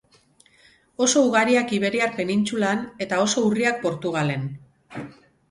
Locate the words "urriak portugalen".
3.51-4.51